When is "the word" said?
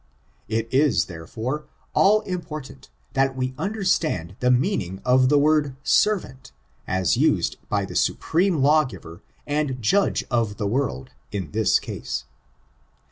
5.29-5.75